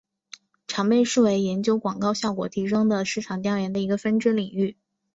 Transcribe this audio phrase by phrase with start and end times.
[0.67, 4.75] 常被视为研究广告效果提升的市场调研的一个分支领域。